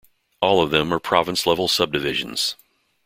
[0.41, 2.55] All of them are province-level subdivisions.